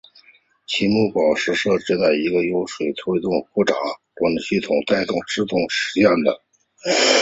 [0.65, 6.41] 其木人宝石设施是在一组由水力推动的复杂的齿轮系统的带动下自动实现的。